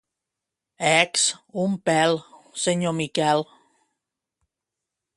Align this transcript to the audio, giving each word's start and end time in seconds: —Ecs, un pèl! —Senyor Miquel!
—Ecs, 0.91 1.23
un 1.65 1.73
pèl! 1.91 2.13
—Senyor 2.23 2.95
Miquel! 3.03 3.39